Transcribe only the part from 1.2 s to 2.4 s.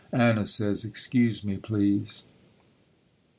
me, please."